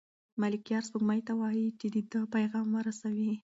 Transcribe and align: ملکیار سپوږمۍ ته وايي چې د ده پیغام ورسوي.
ملکیار 0.41 0.83
سپوږمۍ 0.87 1.19
ته 1.27 1.33
وايي 1.39 1.67
چې 1.79 1.87
د 1.93 1.97
ده 2.11 2.19
پیغام 2.35 2.67
ورسوي. 2.77 3.33